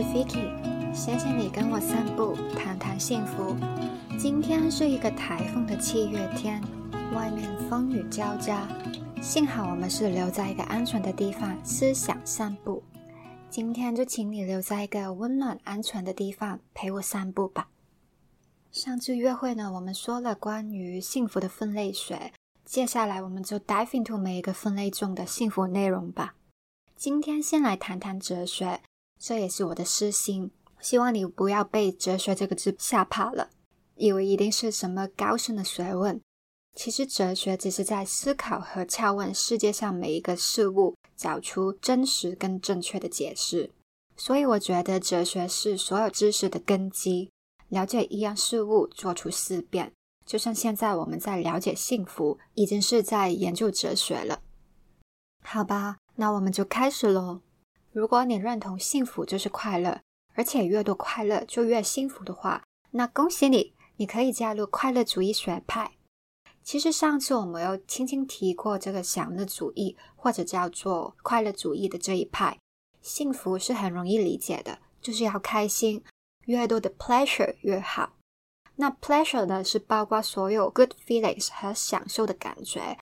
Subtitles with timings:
[0.00, 3.54] 是 Vicky，谢谢你跟我散步，谈谈幸福。
[4.18, 6.58] 今天是一个台风的七月天，
[7.12, 8.66] 外面风雨交加，
[9.20, 12.82] 幸好我们是留在一个安全的地方思想散步。
[13.50, 17.68] 今天就请你留在一个温暖安全的地方陪我散步吧。
[18.72, 22.32] 上次约会呢，我们说了关于幸福的分类学，
[22.64, 26.36] 接下来我们就 dive into 每一个分类中的幸福内容吧。
[26.96, 28.80] 今天先来谈谈哲学。
[29.20, 33.50] 这也是我的私心，希望你不要被“哲学”这个字吓怕了，
[33.96, 36.18] 以为一定是什么高深的学问。
[36.74, 43.70] 其实，哲学只是在思考和拷问世界上每一个事物，找出真实跟正确的解释。
[44.16, 47.30] 所以，我觉得哲学是所有知识的根基。
[47.68, 49.92] 了解一样事物，做出思辨，
[50.24, 54.40] 就像现在我们在了解幸福，已经是在研究哲学了。
[55.44, 57.42] 好吧，那我们就开始喽。
[57.92, 60.00] 如果你认同幸福就是快乐，
[60.34, 65.92] 而且越多快乐就越幸福的话，那恭喜你，你可以加入快乐主义学派。
[66.62, 72.56] 其实上次我们有轻轻提过这个享乐主义，或者叫做快乐主义的这一派。
[73.00, 76.04] 幸福是很容易理解的，就是要开心，
[76.44, 78.12] 越多的 pleasure 越好。
[78.76, 82.96] 那 pleasure 呢，是包括所有 good feelings 和享受的感觉。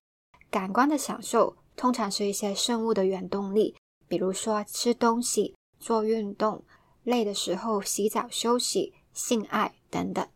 [0.50, 3.77] 感官的享受通常是一些生物的原动力。
[4.09, 6.64] 比如说吃东西、做运动、
[7.05, 10.27] 累的时候洗澡休息、性爱等等，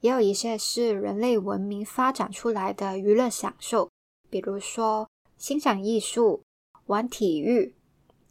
[0.00, 3.90] 也有一些是人类文明发展出来的娱乐享受，
[4.28, 6.42] 比如说欣赏艺术、
[6.86, 7.74] 玩体育，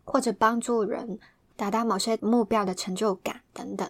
[0.06, 1.20] 或者帮助人
[1.56, 3.90] 达到某些目标的成就感等等。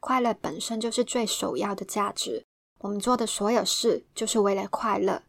[0.00, 2.44] 快乐本身就是最首要的价值，
[2.78, 5.22] 我们做的所有事就是为了快乐。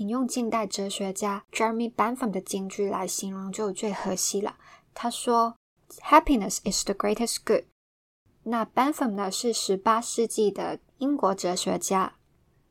[0.00, 4.56] 引用近代哲学家 Jeremy Bentham 的金句来形容就最合适了。
[4.94, 5.56] 他说
[6.00, 7.64] ：“Happiness is the greatest good。”
[8.44, 12.14] 那 Bentham 呢是十八世纪的英国哲学家，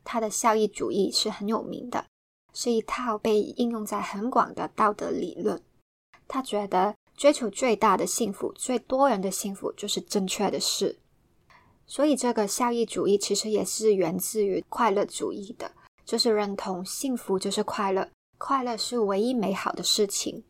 [0.02, 2.06] 他的效益主义是很有名的，
[2.52, 5.62] 是一套被应用在很广的道德理论。
[6.26, 10.98] 他觉得追求最大的幸福、最多人的幸福就是正确的事。
[11.86, 15.70] 所以这个效益主义其实也是源自于快乐主义的。
[16.10, 20.42] 就是认同幸福就是快乐，快乐是唯一美好的事情。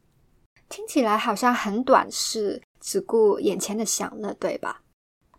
[0.70, 4.80] 听起来好像很短视，只顾眼前的享乐，对吧？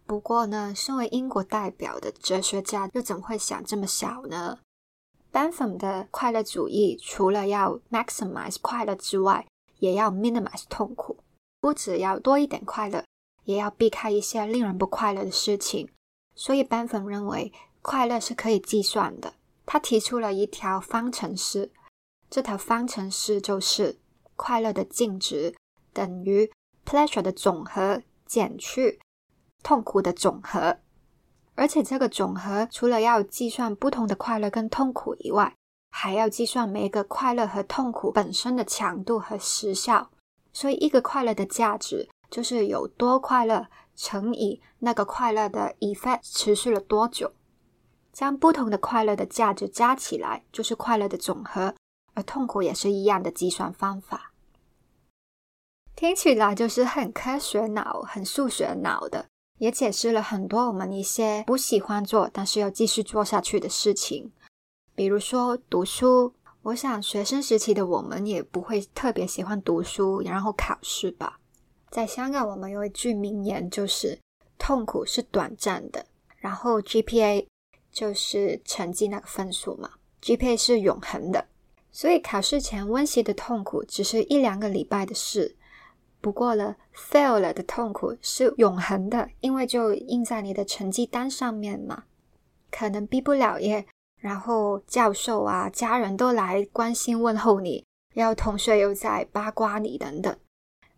[0.06, 4.59] 不过呢，身为英国代表的哲学家又怎么会想这么小呢
[5.32, 9.48] 班福姆的快乐主义除了要 maximize 快乐之外，
[9.80, 11.18] 也要 minimize 痛苦。
[11.59, 13.03] 不只要多一点快乐，
[13.46, 15.90] 也要避开一些令人不快乐的事情。
[16.36, 17.52] 所以班福姆认为，
[17.82, 19.34] 快乐是可以计算的。
[19.66, 21.72] 他提出了一条方程式，
[22.29, 23.99] 这条方程式就是
[24.35, 25.55] 快乐的净值
[25.94, 26.51] 等于
[26.85, 28.99] pleasure 的总和减去
[29.63, 30.79] 痛苦的总和，
[31.55, 35.55] 而且这个总和除了要计算不同的快乐跟痛苦以外，
[35.91, 40.09] 还要计算每一个快乐和痛苦本身的强度和时效。
[40.53, 47.31] 所以，一个快乐的价值就是有多快乐乘以那个快乐的 effect 持续了多久。
[48.11, 51.75] 将不同的快乐的价值加起来，就是快乐的总和，
[52.13, 54.31] 而痛苦也是一样的计算方法。
[55.95, 59.27] 听起来就是很科学脑、很数学脑的，
[59.59, 64.31] 也解释了很多我们一些不喜欢做但是要继续做下去的事情，
[64.95, 66.33] 比如说读书。
[66.63, 71.39] 我想学生时期的我们也不会特别喜欢读书，然后考试吧。
[71.89, 74.19] 在香港，我们有一句名言，就是
[74.59, 76.05] “痛苦是短暂的”，
[76.38, 77.47] 然后 GPA。
[77.91, 79.91] 就是成绩那个分数嘛
[80.22, 81.46] ，GPA 是永恒的，
[81.91, 85.56] 所以考试前温习的痛苦只是一两个礼拜的事。
[86.22, 92.03] 不过了，fail 了的痛苦是永恒的，因为就印在你的成绩单上面嘛。
[92.70, 93.85] 可能毕不了业，
[94.17, 97.84] 然后教授啊、家人都来关心问候你，
[98.14, 100.38] 然后同学又在八卦你等等，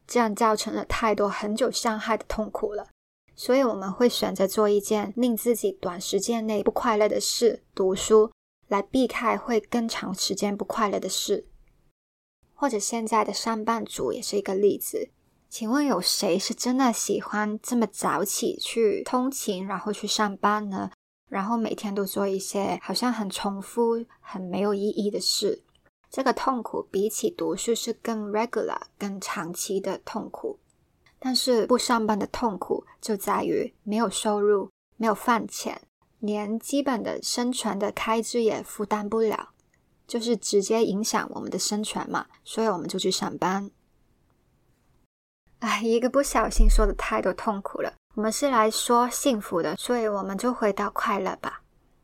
[0.06, 2.90] 这样造成了太多很久伤害的痛苦了。
[3.36, 8.32] 所以我们会选择做一件令自己短时间内不快乐的事，读书，
[8.68, 11.48] 来避开会更长时间不快乐的事。
[12.54, 15.10] 或者现在的上班族也是一个例子。
[15.50, 20.90] 请问有谁是真的喜欢这么早起去通勤，然后去上班呢？
[21.30, 25.64] 然后每天都做一些好像很重复、很没有意义的事。
[26.10, 30.60] 这个痛苦比起读书是更 regular、更长期的痛苦。
[31.26, 35.82] 但是不上班的痛苦就在于没有收入、没有饭钱，
[36.20, 39.52] 连基本的生存的开支也负担不了，
[40.06, 42.26] 就是直接影响我们的生存嘛。
[42.44, 43.72] 所以我们就去上班。
[45.60, 47.94] 哎，一个不小心说的太多痛苦了。
[48.16, 51.62] 我们是来说幸福的，所以我们就回到快乐吧。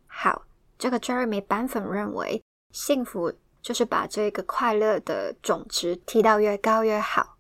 [0.08, 0.44] 好，
[0.78, 2.42] 这个 Jeremy 版粉认为，
[2.72, 7.36] 幸福就是把这个快乐的总值提到越高越好。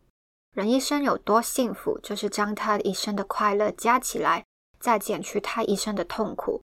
[0.60, 4.44] 人一生有多幸福，就是将他一生的快乐加起来，
[4.78, 6.62] 再减去他一生的痛苦。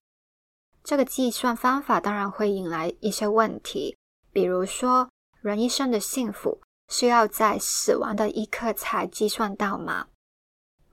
[0.83, 3.97] 这个计算方法当然会引来一些问题，
[4.31, 5.09] 比如说，
[5.41, 6.61] 人一生的幸福。
[6.89, 10.07] 是要在死亡的一刻才计算到吗？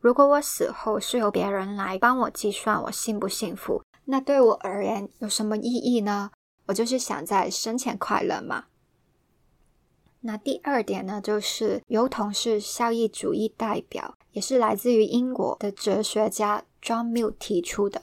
[0.00, 6.30] 如果我死后是由别人来帮我计算我幸不幸福，那对我而言有什么意义呢？
[6.66, 8.64] 我就是想在生前快乐嘛。
[10.26, 18.02] 那第二点呢，就是由同是效益主义代表，也是来自于英国的哲学家 John Mill 提出的。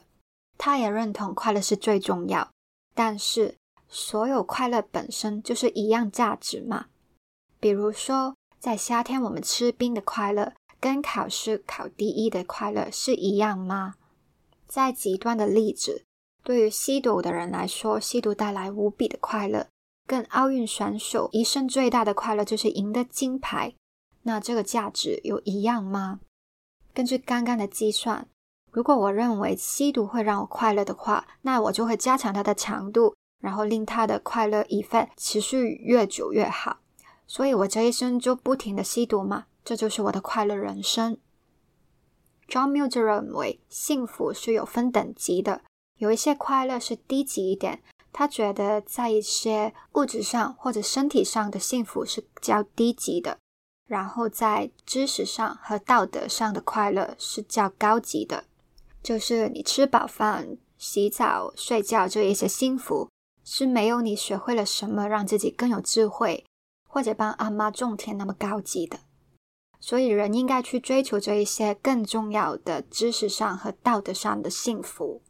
[0.56, 2.52] 他也认同快乐是最重要，
[2.94, 3.56] 但是
[3.88, 6.86] 所有快乐本身就是一样价值嘛？
[7.60, 13.96] 比如说，在夏天我们吃冰的快乐，跟考试考第一的快乐是一样吗？
[14.68, 16.06] 在极端的例子，
[16.44, 19.68] 对于吸毒的人来说，吸毒带来无比的快乐，
[20.12, 23.74] 跟奥运选手一生最大的快乐就是赢得金牌，
[24.24, 26.20] 那这个价值有一样吗？
[26.94, 28.28] 根据刚刚的计算，
[28.72, 36.82] 如果我认为吸毒会让我快乐的话，那我就会加强它的强度，然后令它的快乐一份持续越久越好。
[37.26, 41.18] 所以我这一生就不停的吸毒嘛，这就是我的快乐人生。
[42.50, 45.62] John Mill 认为幸福是有分等级的，
[46.00, 47.82] 有一些快乐是低级一点。
[48.14, 53.38] 他觉得在一些物质上或者身体上的幸福是较低级的，
[53.88, 58.46] 然后在知识上和道德上的快乐是较高级的。
[59.02, 63.10] 就是你吃饱饭、洗澡、睡觉这一些幸福，
[63.44, 66.46] 是没有你学会了什么让自己更有智慧。
[66.94, 69.00] 或者帮阿妈种田那么高级的，
[69.80, 75.22] 所以人应该去追求这一些更重要的知识上和道德上的幸福。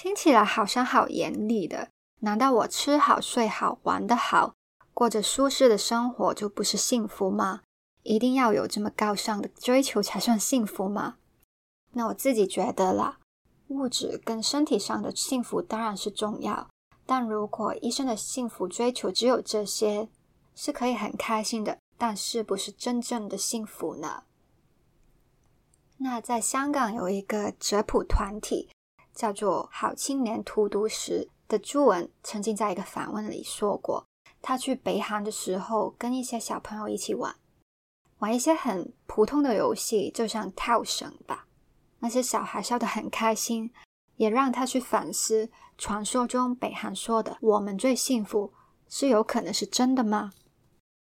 [0.00, 1.88] 听起来好像好严厉的，
[2.20, 4.54] 难道我吃好睡好玩得好，
[4.94, 7.62] 过着舒适的生活就不是幸福吗？
[8.04, 11.16] 一定要有这么高尚的追求才算幸福吗？
[11.94, 13.18] 那我自己觉得啦，
[13.66, 16.68] 物质跟身体上的幸福当然是重要，
[17.04, 20.08] 但如果一生的幸福追求只有这些，
[20.54, 24.22] 是可以很开心的，但是不是真正的幸福呢？
[25.96, 28.70] 那在香港有一个哲普团体，
[29.18, 34.06] 叫做“好青年荼毒时”的朱文，曾经在一个访问里说过，
[34.40, 37.34] 他去北韩的时候，跟一些小朋友一起玩，
[38.20, 41.48] 玩一些很普通的游戏，就像跳绳吧。
[41.98, 43.72] 那些小孩笑得很开心，
[44.14, 48.52] 也让他去反思，传说中北韩说的“我们最幸福”
[48.88, 50.30] 是有可能是真的吗？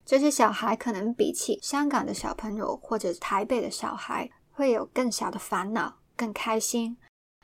[0.03, 6.97] 这些小孩可能比起香港的小朋友或者台北的小孩会有更小的烦恼，更开心。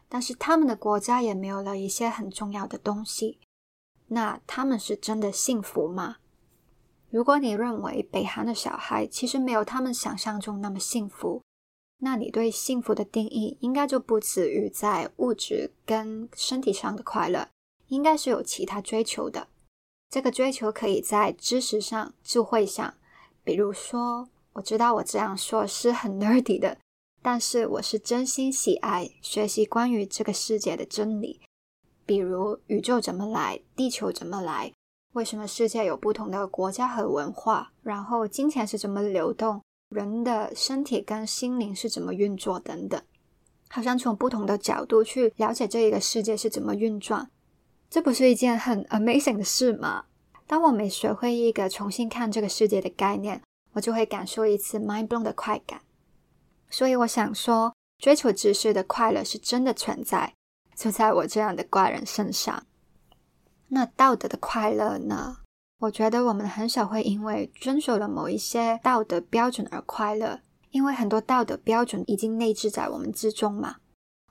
[0.09, 3.39] 但是他们的国家也没有了一些很重要的东西，
[4.07, 6.17] 那他们是真的幸福吗？
[7.09, 11.41] 如果你认为北韩的小孩其实没有他们想象中那么幸福，
[11.99, 17.49] 那你对幸福的定义应该就不止于在物质跟身体上的快乐，
[17.87, 19.47] 应该是有其他追求的。
[20.09, 22.93] 这个追求可以在知识上、智慧上，
[23.43, 26.77] 比如说，我知道我这样说是很 nerdy 的，
[27.29, 31.41] 但是我是真心喜爱学习关于这个世界的真理，
[32.05, 34.71] 比如宇宙怎么来，地球怎么来，
[35.11, 43.01] 为什么世界有不同的国家和文化，然后金钱是怎么流动，人的身体跟心灵是怎么运作等等，
[43.67, 47.29] 好像从不同的角度去了解这一个世界是怎么运转。
[47.89, 50.05] 这不是一件很 amazing 的事吗？
[50.47, 53.41] 当我每学会一个重新看这个世界的概念，
[53.73, 55.81] 我就会感受一次 mind blown 的快感。
[56.69, 60.33] 所以我想说，追求知识的快乐是真的存在，
[60.75, 62.63] 就在我这样的怪人身上。
[63.69, 65.37] 那道德的快乐呢？
[65.79, 70.39] 我觉得我们很少会因为遵守了某一些道德标准而快乐，
[70.71, 73.75] 因为很多道德标准已经内置在我们之中嘛。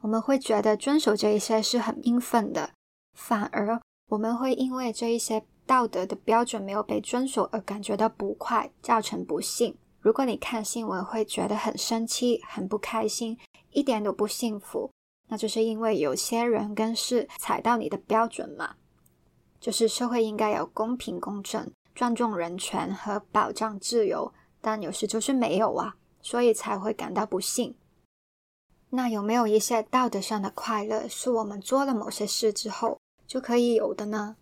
[0.01, 2.71] 我们会觉得遵守这一些是很应分的。
[3.15, 9.77] 反而我们会因为这一些道德的标准没有被遵守而感觉到不快，造成不幸。
[10.07, 13.37] 如果你看新闻会觉得很生气、很不开心，
[13.73, 14.89] 一点都不幸福，
[15.27, 18.77] 那就是因为有些人跟事踩到你的标准嘛。
[19.59, 27.77] 就是社会应该有公平公正、尊重人权和保障自由，但有时就是没有啊，所以才会感到不幸。
[28.91, 33.01] 那有没有一些道德上的快乐，是我们做了某些事之后？
[33.27, 34.37] 就可以有的呢，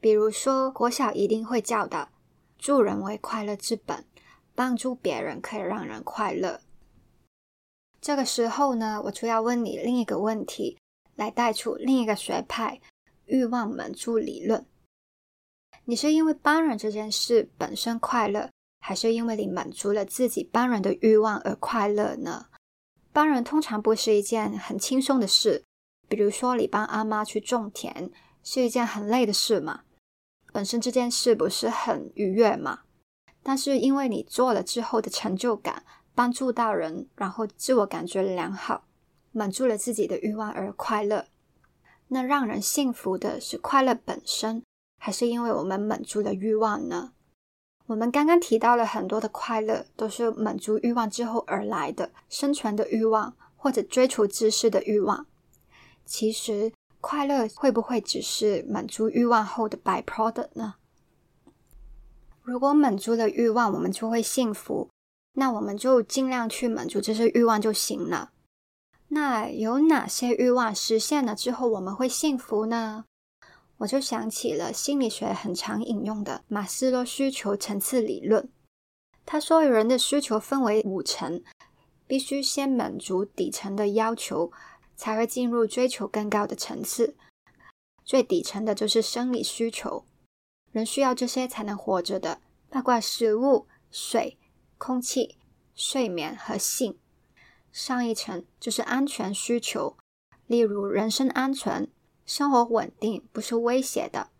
[0.00, 2.08] 比如说国小一定会教的
[2.58, 4.04] “助人为快乐之本”，
[4.54, 6.60] 帮助别人可以让人快乐。
[8.00, 10.78] 这个时候呢，我就要问你另一个问题，
[11.14, 12.80] 来带出另一个学派——
[13.26, 14.66] 欲望满足理论。
[15.86, 22.46] 你是因为帮人这件事本身快乐，还是因为你满足了自己帮人的欲望而快乐呢？
[23.12, 25.64] 帮人通常不是一件很轻松的事，
[26.08, 28.10] 比如说你帮阿妈去种田，
[28.42, 29.82] 是一件很累的事嘛。
[30.52, 32.80] 本身这件事不是很愉悦嘛？
[33.44, 38.84] 但是因为你做了之后的成就感，帮助到人，然后自我感觉良好，
[39.30, 41.26] 满足了自己的欲望而快乐。
[42.08, 44.64] 那让人幸福的是快乐本身，
[44.98, 47.12] 还是因为我们满足了欲望呢？
[47.86, 55.26] 我们刚刚提到了很多的快乐，都是满足欲望之后而来的，生存的欲望或者追求知识的欲望。
[56.04, 56.72] 其实。
[57.06, 60.76] 快乐会不会只是满足欲望后的 byproduct 呢？
[62.44, 64.90] 如果满足了欲望，我们就会幸福，
[65.32, 68.30] 那我们就尽量去满足这些欲望就行了。
[69.08, 73.04] 那有哪些欲望实现了之后我们会幸福呢？
[73.78, 78.48] 我就想起了心理学很常引用的马斯洛需求层次理论。
[79.26, 81.42] 他说，人的需求分为五层，
[82.06, 84.52] 必须先满足底层的要求。
[84.96, 87.16] 才会进入追求更高的层次。
[88.04, 90.04] 最底层的就是生理需求，
[90.74, 94.36] 人需要这些才能活着的，包括食物、水、
[94.76, 95.38] 空气、
[95.72, 96.98] 睡眠和性。
[97.70, 99.96] 上一层就是安全需求，
[100.48, 101.88] 例如人身安全、
[102.26, 104.30] 生活稳定不受威胁的，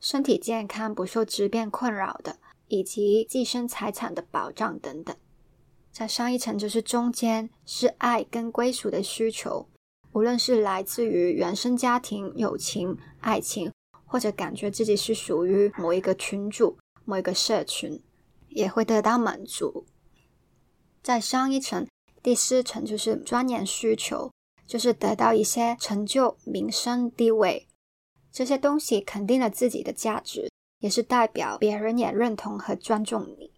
[0.00, 5.14] 身体健康不受疾病困扰的，以及自身财产的保障等等。
[5.90, 9.68] 在上一层就是中间，是爱跟归属的需求。
[10.12, 13.70] 无论是来自于原生家庭、友情、爱情，
[14.12, 16.76] 或者感觉自己是属于某一个群组、
[17.06, 17.98] 某一个社群，
[18.50, 19.86] 也会得到满足。
[21.02, 21.88] 再上一层，
[22.22, 24.30] 第四层就是钻研需求，
[24.66, 27.66] 就是得到一些成就、名声、地位
[28.30, 30.50] 这些东西，肯定了自己的价值，
[30.80, 33.50] 也是代表别人也认同和尊重你。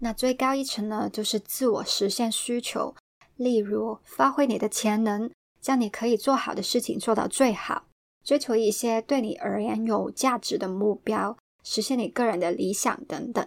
[0.00, 2.96] 那最高一层呢，就是自我实现需求，
[3.36, 5.30] 例如发挥你的潜能。
[5.60, 7.86] 将你可以做好的事情做到最好，
[8.24, 13.46] 追求一些对你而言有价值的目标，实现你个人的理想等等。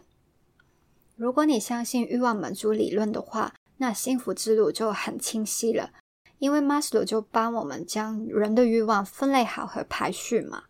[1.16, 5.90] 如果你相信欲望满足理论的话，那幸福之路就很清晰了。
[6.40, 10.66] 因为 Maslow 就帮我们将人的欲望分类好和排序嘛，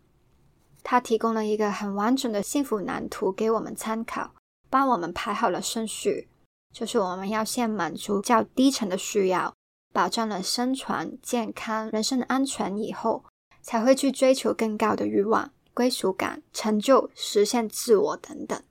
[0.82, 4.32] 他提供了一个很完整的幸福蓝图给我们参考，
[4.70, 6.30] 帮我们排好了顺序，
[6.72, 9.52] 就是我们要先满足较低层的需要。
[9.92, 13.24] 保障了生存、健康、人身安全以后，
[13.68, 18.62] 才会去追求更高的欲望、归属感、成就、实现自我等等。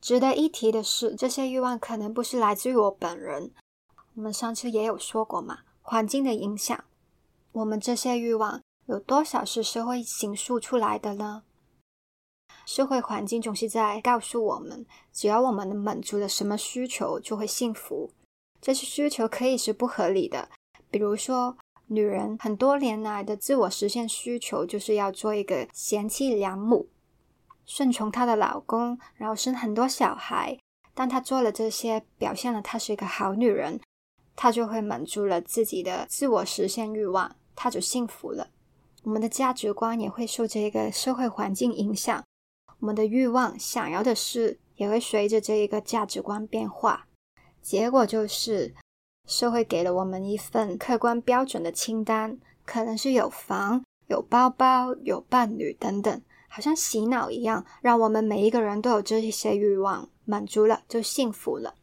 [0.00, 3.50] 值得一提的是，这些欲望可能不是来自于我本人。
[4.14, 6.84] 我们上次也有说过嘛，环境的影响。
[7.50, 11.42] 我们这些欲望有多少是社会形塑出来的呢？
[12.64, 18.12] 社会环境总是在告诉我们，只要我们能满足了什么需求，就会幸福。
[18.62, 20.48] 这些需求可以是不合理的，
[20.92, 21.56] 比如说，
[21.90, 26.88] 女人很多年来的自我实现需求就是要做一个贤妻良母，
[27.64, 30.58] 顺从她的老公，然后生很多小孩。
[30.94, 33.80] 当她做了这些，表现了她是一个好女人，
[34.36, 38.50] 她就会满足了自己的自我实现欲望，她就幸福了。
[39.04, 42.22] 我们的价值观也会受这个社会环境影响，
[42.80, 47.06] 我们的欲望、想要的事也会随着这一个价值观变化。
[47.62, 48.74] 结果就是，
[49.28, 61.74] 社会给了我们一份客观标准的清单，可能是有房、有包包、有伴侣等等，好像洗脑一样，让我们每一个人都有这些欲望，满足了就幸福了。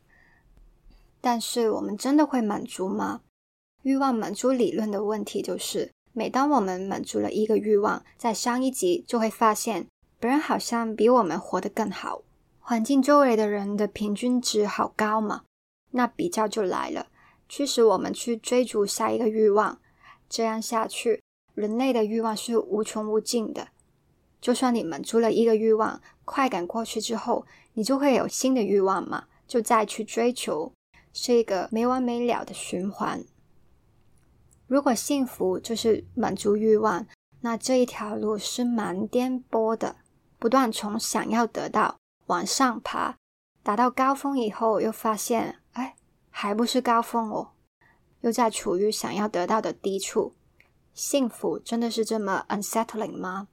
[1.22, 3.22] 但是我们真的会满足吗？
[3.84, 9.86] 欲望满足理论的问题就是，每当我们满足了一个欲望，在上一集就会发现，
[10.20, 12.24] 别人好像比我们活得更好，
[12.60, 15.44] 环境周围的人的平均值好高嘛。
[15.92, 17.08] 那比较就来了，
[17.48, 19.80] 驱使我们去追逐下一个欲望。
[20.28, 21.22] 这样下去，
[21.54, 23.68] 人类的欲望是无穷无尽的。
[24.42, 30.72] 就算你满足了一个欲望，快感过去之后，你就会有新的欲望嘛，就再去追求，
[31.14, 33.24] 是一个没完没了的循环。
[34.68, 37.06] 如果幸福就是满足欲望，
[37.42, 39.98] 那这一条路是蛮颠簸的，
[40.40, 43.16] 不断从想要得到往上爬，
[43.62, 45.60] 达到高峰以后，又发现。
[46.38, 47.52] 还不是高峰哦，
[48.20, 50.34] 又在处于想要得到的低处。
[50.94, 53.48] 幸福真的是这么 unsettling 吗？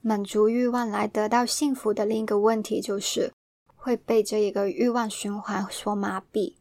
[0.00, 3.32] 满足欲望来得到幸福的另一个问题就是，
[3.74, 6.54] 会被这一个欲望循环所麻痹。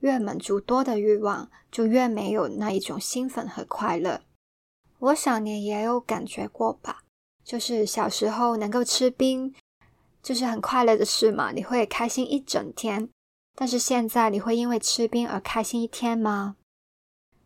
[0.00, 4.22] 越满足多的欲望，就越没有那一种兴奋和快乐。
[4.98, 7.04] 我想你也有感觉过吧？
[7.44, 9.54] 就是小时候能够吃冰，
[10.20, 13.08] 就是很快乐的事嘛，你会开心一整天。
[13.60, 16.56] 但是现在你会因为吃冰而开心一天吗？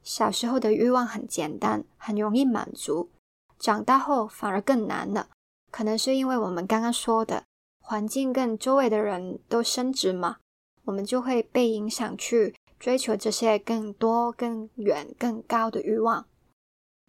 [0.04, 3.10] 小时候的欲望很简单，很容易满足，
[3.58, 5.26] 长大后反而更难了。
[5.72, 7.42] 可能是因为我们刚刚说的
[7.80, 10.36] 环境跟周围的人都升职嘛，
[10.84, 16.24] 我们就会被影响去追求这些更多、更远、更高的欲望。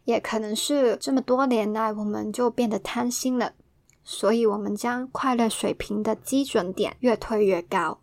[0.06, 3.54] 也可能是这么多年来，我们就变得贪心了，
[4.04, 8.00] 所以我们将快乐水平的基准点越推越高。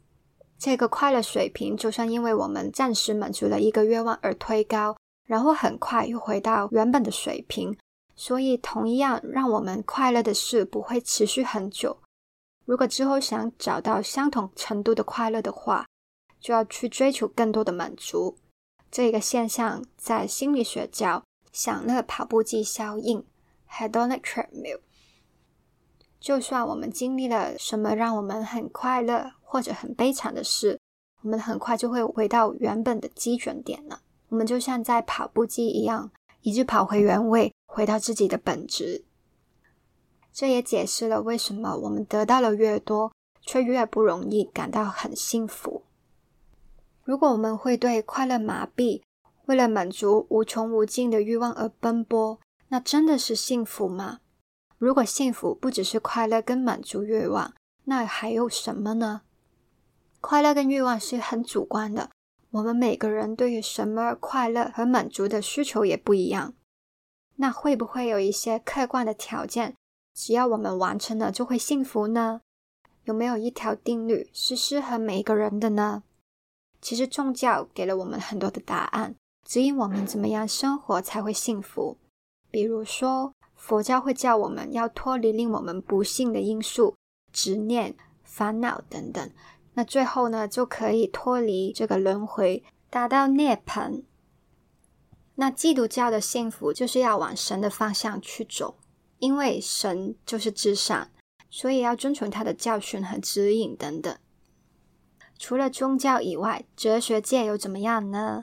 [0.63, 7.77] 这个快乐水平，就算因为我们暂时满足了一个愿望而推高，然后很快又回到原本的水平。
[8.15, 11.99] 所以，同样让我们快乐的事不会持续很久。
[12.65, 15.85] 如果之后想找到相同程度的快乐的话，
[16.39, 18.37] 就要去追求更多的满足。
[18.89, 23.25] 这个现象在心理学叫享乐跑步机效应
[23.69, 24.79] （hedonic treadmill）。
[26.21, 30.81] 就算我们经历了什么让我们很快乐或者很悲惨的事，
[31.21, 34.01] 我们很快就会回到原本的基准点了。
[34.31, 39.05] 我们就像在跑步机一样，一直跑回原位，回到自己的本质。
[40.33, 45.83] 这也解释了为什么我们得到了越多，却越不容易感到很幸福。
[47.05, 49.03] 如果我们会对快乐麻痹，
[49.45, 54.21] 为了满足无穷无尽的欲望而奔波，那真的是幸福吗？
[54.79, 57.53] 如果幸福不只是快乐跟满足欲望，
[57.85, 59.21] 那还有什么呢？
[60.23, 62.09] 快乐跟欲望是很主观的，
[62.53, 66.55] 我们每个人对于什么快乐和满足的需求也不一样。
[67.37, 69.75] 那会不会有一些客观的条件，
[70.15, 72.41] 只要我们完成了就会幸福呢？
[73.05, 76.05] 有没有一条定律是适合每一个人的呢？
[76.81, 81.99] 其实宗教给了我们很多的答案，指引我们怎么样生活才会幸福。
[82.51, 83.35] 比如说。
[83.55, 86.97] 佛教会叫我们要脱离令我们不幸的因素、
[87.33, 89.31] 执念、烦恼等等，
[89.75, 94.03] 那最后呢，就可以脱离这个轮回，达到涅槃。
[95.37, 98.77] 那基督教的幸福就是要往神的方向去走，
[99.19, 101.09] 因为神就是至上，
[101.51, 104.15] 所以要遵从他的教训和指引等等。
[105.39, 108.43] 除了宗教以外，哲学界又怎么样呢？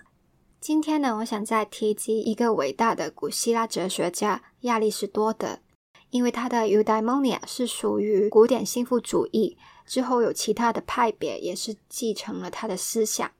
[0.60, 5.60] 今天呢，我想再提及一个伟大的古希腊哲学家亚里士多德，
[6.10, 9.58] 因为他的 eudaimonia 是属于古典幸福主义，
[9.90, 13.32] 之后有其他的派别也是继承了他的思想。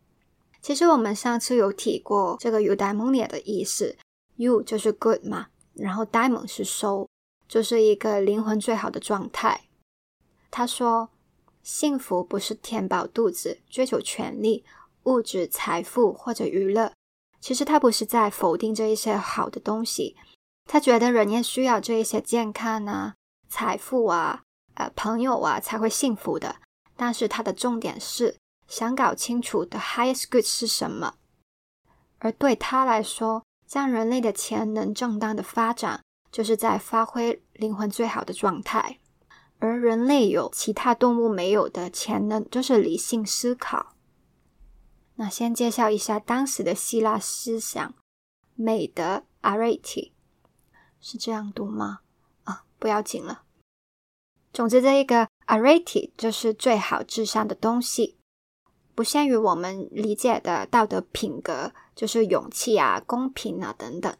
[0.64, 3.96] 其实我们上次有提过这个 eudaimonia 的意思
[4.38, 7.08] ，eu 就是 good 嘛，然后 daimon 是 so，
[7.48, 9.66] 就是一个灵魂最好的状态。
[10.50, 11.10] 他说，
[11.62, 14.66] 幸福不是填饱肚子、追求权力、
[15.04, 16.92] 物质财富或者娱乐。
[17.40, 20.18] 其实他不是在否定这一些好的东西，
[20.66, 23.14] 他觉得人也需要这一些健康啊、
[23.48, 24.44] 财富啊、
[24.80, 26.56] 呃朋友啊才会幸福的。
[26.98, 28.36] 但是他的重点是
[28.68, 31.14] 想搞清楚 the highest good 是什么。
[32.18, 39.00] 而对他来说，将人类的潜能正当的发展，就是在发挥灵魂最好的状态。
[39.60, 43.96] 而人类有其他动物没有的潜能，就是理性思考。
[45.16, 47.94] 那先介绍一下当时的希腊思想，
[48.56, 50.12] 美德 （arete）
[51.00, 52.00] 是这样读吗？
[52.46, 53.44] 啊，不要紧了。
[54.52, 58.18] 总之，这一个 areti 就是最好至上的东西，
[58.96, 64.16] 不限于我们理解的道德品格，就是勇气啊、公平啊等等，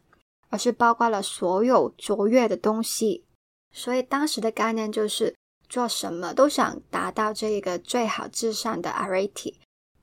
[0.48, 3.26] 而是包括了所有卓越的东西。
[3.72, 5.36] 所以当时的概念就是
[5.68, 9.54] 做什么都想达到这一个最好至上的 areti，。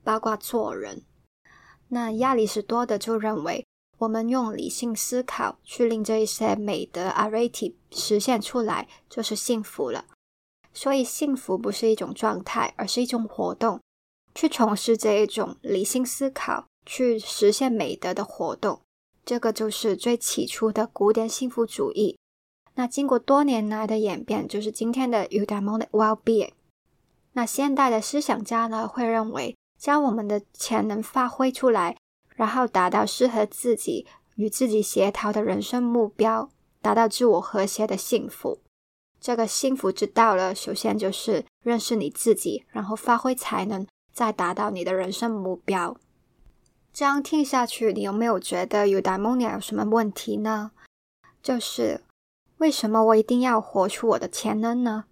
[0.04, 1.02] 包括做人，
[1.88, 3.66] 那亚里士多德就认为，
[3.98, 10.06] 我们用理性思考去令这一些美德 areti 实现出来，就是幸福了。
[10.80, 13.80] 所以，幸福不是一种状态，而是一种活动，
[14.32, 18.80] 去从事这一种理性思考，去实现美德的活动。
[19.24, 22.16] 这个就是最起初的古典幸福主义。
[22.76, 26.52] 那经过多年来的演变，就是今天的 eudaimonic well-being。
[27.32, 29.56] 那现代的思想家呢，会认为。
[29.76, 31.96] 将我们的潜能发挥出来，
[32.36, 38.60] 然后达到适合自己与自己协调的人生目标，达到自我和谐的幸福。
[39.20, 45.96] 这个幸福之道呢，首先就是认识你自己，然后发挥才能，再达到你的人生目标。
[46.92, 50.72] 这样听下去，你有没有觉得 Udemy 有什么问题呢？
[51.42, 52.02] 就是
[52.58, 55.04] 为什么我一定要活出我的潜能呢？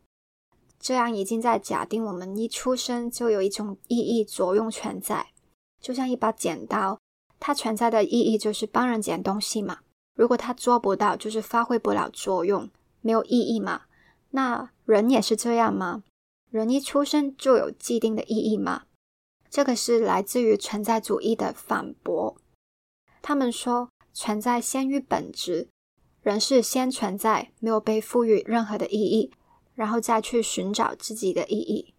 [0.78, 5.28] 这样已经在假定我们一出生就有一种意义作用存在，
[5.80, 7.00] 就像一把剪刀，
[7.40, 9.78] 它存在的意义就是帮人捡东西嘛。
[10.14, 12.68] 如果它做不到，就是发挥不了作用，
[13.00, 13.82] 没有意义嘛。
[14.36, 16.04] 那人也是这样吗？
[16.50, 18.82] 人一出生就有既定的意义吗？
[19.48, 22.36] 这个是来自于存在主义的反驳。
[23.22, 25.70] 他们说存在先于本质，
[26.20, 29.32] 人是先存在，没有被赋予任何的意义。
[29.74, 31.94] 然后再去寻找自己的意义，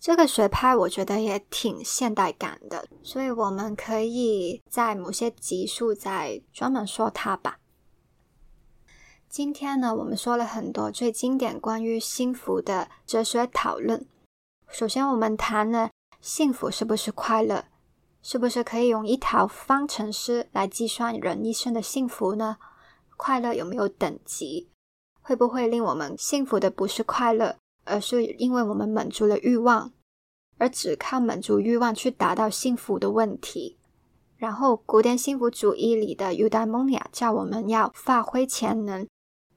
[0.00, 7.58] 这个学派我觉得也挺现代感的，所以我们可以在某些集数再专门说它吧。
[9.36, 14.06] 今天呢，我们说了很多最经典关于幸福的哲学讨论。
[14.66, 15.90] 首先，我们谈了
[16.22, 17.66] 幸福是不是快乐，
[18.22, 22.56] 是不是可以用一条方程式来计算人一生的幸福呢？
[23.18, 24.70] 快乐有没有等级？
[25.20, 29.92] 会不会令我们幸福的不是快乐，而是因为我们满足了欲望，
[30.56, 33.76] 而只靠满足欲望去达到幸福的问题？
[34.38, 39.06] 然后，古典幸福主义里的 eudaimonia 叫我们要发挥潜能，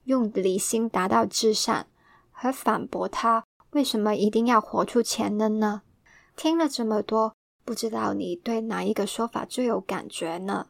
[0.04, 1.86] 用理性达到至善，
[2.30, 5.82] 和反驳他为什么一定要活出潜能呢？
[6.36, 7.34] 听了这么多，
[7.64, 10.68] 不知道你对哪一个说法最有感觉呢？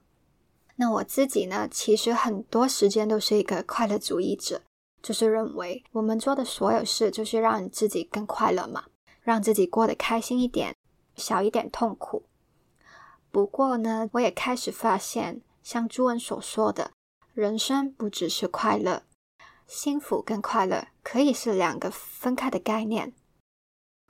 [0.76, 4.62] 那我自己呢，其实很多时间都是一个快乐主义者。
[5.02, 8.84] 就是认为我们做的所有事，就是让自己更快乐嘛，
[9.22, 10.76] 让自己过得开心一点，
[11.16, 12.24] 少一点痛苦。
[13.30, 16.90] 不过呢，我也开始发现，像朱文所说的，
[17.32, 19.02] 人生不只是快乐，
[19.70, 23.12] 幸福跟快乐可以是两个分开的概念。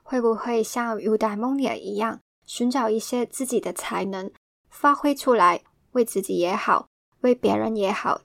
[0.01, 4.31] 会不会像 Udaimonia 一样，寻找一些自己的才能，
[4.71, 6.87] 发挥出来，为自己也好，
[7.19, 8.21] 为别人也好，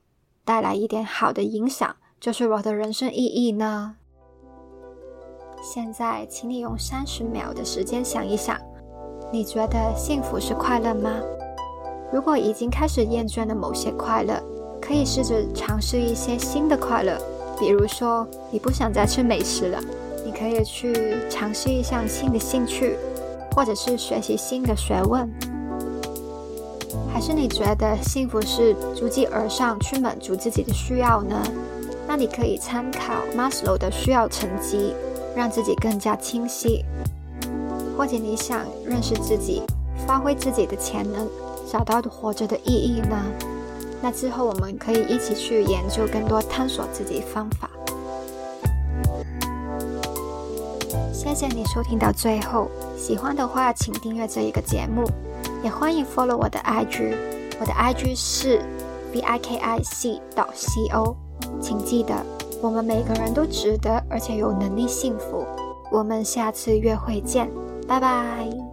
[0.47, 1.95] 带来一点好的影响？
[2.19, 3.97] 就是我的人生意义呢？
[5.61, 8.59] 现在，请你用三十秒的时间想一想，
[9.31, 11.21] 你觉得幸福是快乐吗？
[12.11, 14.43] 如果已经开始厌倦了某些快乐，
[14.81, 17.19] 可以试着尝试一些新的快乐。
[17.59, 19.81] 比如说，你不想再吃美食了，
[20.25, 22.97] 你可以去尝试一项新的兴趣，
[23.55, 25.27] 或者是学习新的学问。
[27.13, 31.43] 还是你觉得幸福是逐级而上去满足自己的需要呢？
[32.07, 34.93] 那你可以参考 maslo 的需要层级，
[35.35, 36.85] 让自己更加清晰。
[37.97, 39.63] 或者你想认识自己，
[40.07, 41.27] 发挥自己的潜能，
[41.73, 43.17] 找到活着的意义呢？
[44.07, 47.69] 那之后我们可以一起去研究更多探索自己方法。
[51.13, 55.05] 谢谢你收听到最后，喜欢的话请订阅这一个节目，
[55.65, 57.17] 也欢迎 follow 我的 IG，
[57.59, 58.63] 我的 IG 是
[59.13, 61.17] v i k i c 到 c o。
[61.61, 62.15] 请记得，
[62.63, 65.45] 我们每个人都值得，而且有能力幸福。
[65.91, 67.51] 我们下次约会见，
[67.89, 68.66] 拜拜。